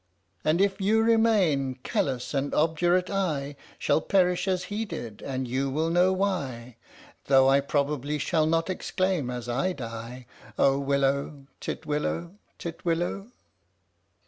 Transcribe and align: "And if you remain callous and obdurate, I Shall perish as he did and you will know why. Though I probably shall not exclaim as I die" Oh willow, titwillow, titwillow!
"And 0.43 0.59
if 0.59 0.81
you 0.81 1.03
remain 1.03 1.75
callous 1.83 2.33
and 2.33 2.55
obdurate, 2.55 3.11
I 3.11 3.55
Shall 3.77 4.01
perish 4.01 4.47
as 4.47 4.63
he 4.63 4.83
did 4.83 5.21
and 5.21 5.47
you 5.47 5.69
will 5.69 5.91
know 5.91 6.11
why. 6.11 6.77
Though 7.25 7.47
I 7.47 7.59
probably 7.59 8.17
shall 8.17 8.47
not 8.47 8.67
exclaim 8.67 9.29
as 9.29 9.47
I 9.47 9.73
die" 9.73 10.25
Oh 10.57 10.79
willow, 10.79 11.45
titwillow, 11.59 12.31
titwillow! 12.57 13.29